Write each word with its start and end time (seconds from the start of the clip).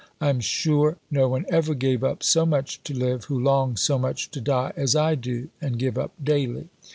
I 0.19 0.29
am 0.29 0.39
sure 0.39 0.97
no 1.11 1.27
one 1.29 1.45
ever 1.49 1.75
gave 1.75 2.03
up 2.03 2.23
so 2.23 2.43
much 2.43 2.81
to 2.85 2.93
live, 2.95 3.25
who 3.25 3.37
longed 3.39 3.77
so 3.77 3.99
much 3.99 4.31
to 4.31 4.41
die, 4.41 4.73
as 4.75 4.95
I 4.95 5.13
do 5.13 5.49
and 5.61 5.77
give 5.77 5.95
up 5.95 6.11
daily. 6.23 6.69